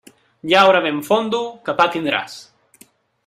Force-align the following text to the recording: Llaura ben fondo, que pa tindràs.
Llaura 0.51 0.79
ben 0.85 0.97
fondo, 1.09 1.43
que 1.67 1.77
pa 1.81 1.87
tindràs. 1.97 2.39